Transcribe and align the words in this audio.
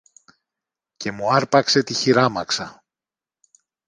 και 0.97 1.11
μου 1.11 1.33
άρπαξε 1.33 1.83
τη 1.83 1.93
χειράμαξα. 1.93 2.83